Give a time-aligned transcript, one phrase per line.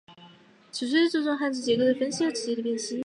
[0.71, 2.99] 此书注重对汉字结构的分析和词义的辨析。